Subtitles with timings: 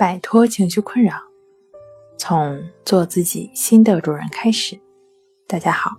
[0.00, 1.12] 摆脱情绪困扰，
[2.16, 4.80] 从做自己新的主人开始。
[5.46, 5.90] 大家好，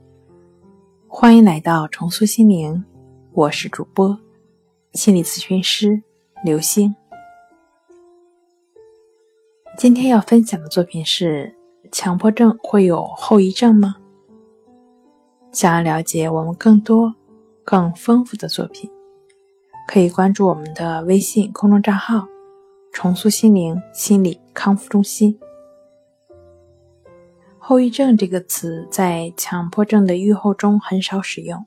[1.07, 2.83] 欢迎来到重塑心灵，
[3.31, 4.17] 我是主播
[4.93, 6.01] 心理咨询师
[6.43, 6.95] 刘星。
[9.77, 11.55] 今天要分享的作品是：
[11.91, 13.97] 强迫症会有后遗症吗？
[15.51, 17.13] 想要了解我们更多、
[17.63, 18.89] 更丰富的作品，
[19.87, 22.25] 可以关注我们的微信公众账号。
[22.91, 25.39] 重塑心灵心理康复中心。
[27.57, 31.65] 后遗症这个词在强迫症的预后中很少使用，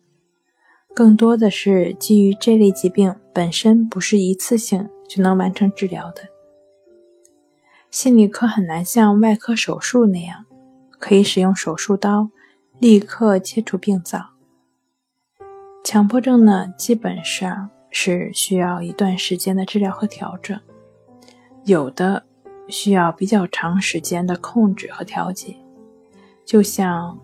[0.94, 6.28] 更多的是基于这类疾病本身不是一次性就能完成治疗的。
[7.90, 10.44] 心理科很难像外科手术那样，
[10.98, 12.30] 可以使用手术刀
[12.78, 14.30] 立刻切除病灶。
[15.84, 20.60] 强迫症呢，基本上是需要一段时间的治疗和调整。
[21.64, 22.24] 有的
[22.68, 25.56] 需要比较长时间的控制和调节，
[26.44, 27.18] 就像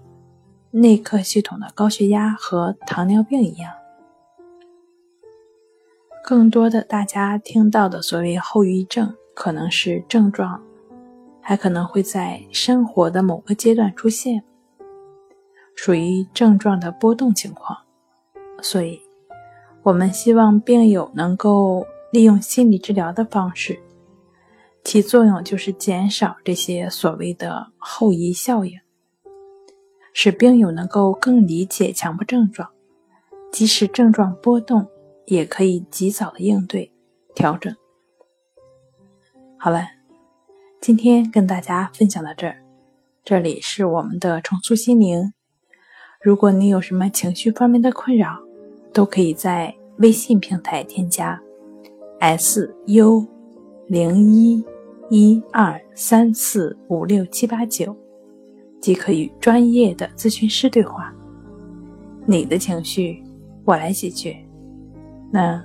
[0.70, 3.72] 内科系统的高血压和糖尿病一样。
[6.24, 10.62] 更多的大家听到的所谓后遗症，可能是症状，
[11.40, 14.44] 还可能会在生活的某个阶段出现，
[15.74, 17.78] 属于症状的波动情况。
[18.62, 19.00] 所以，
[19.82, 23.80] 我们希望病友能够利用心理治疗的方式。
[24.82, 28.78] 其作用就是减少这些所谓的后遗效应，
[30.12, 32.70] 使病友能够更理解强迫症状，
[33.52, 34.88] 即使症状波动，
[35.26, 36.92] 也可以及早的应对
[37.34, 37.74] 调整。
[39.58, 39.86] 好了，
[40.80, 42.62] 今天跟大家分享到这儿，
[43.22, 45.32] 这里是我们的重塑心灵。
[46.22, 48.38] 如果你有什么情绪方面的困扰，
[48.92, 51.40] 都可以在微信平台添加
[52.18, 53.26] S U
[53.90, 54.64] 零一。
[55.12, 57.96] 一二三四五六七八九，
[58.80, 61.12] 即可与专业的咨询师对话。
[62.26, 63.20] 你的情绪，
[63.64, 64.36] 我来解决。
[65.32, 65.60] 那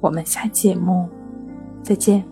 [0.00, 1.06] 我们下节目
[1.82, 2.24] 再见。